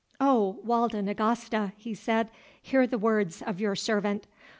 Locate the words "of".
3.43-3.61